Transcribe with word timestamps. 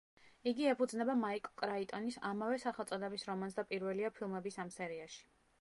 იგი 0.51 0.63
ეფუძნება 0.69 1.15
მაიკლ 1.19 1.53
კრაიტონის 1.61 2.19
ამავე 2.31 2.59
სახელწოდების 2.65 3.29
რომანს 3.31 3.61
და 3.61 3.69
პირველია 3.75 4.15
ფილმების 4.17 4.63
ამ 4.65 4.77
სერიაში. 4.81 5.25